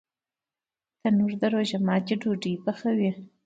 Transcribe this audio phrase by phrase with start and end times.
[1.01, 3.09] تنور د روژه ماتي ډوډۍ پخوي